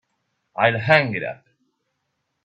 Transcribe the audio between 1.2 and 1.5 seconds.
up.